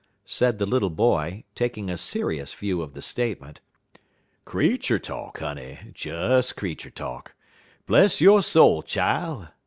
[0.25, 3.61] said the little boy, taking a serious view of the statement.
[4.45, 7.35] "Creetur talk, honey des creetur talk.
[7.85, 9.49] Bless yo' soul, chile!"